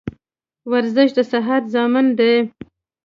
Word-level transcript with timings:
ورزش 0.71 1.09
دصحت 1.19 1.63
ضامن 1.73 2.05
دي. 2.17 2.33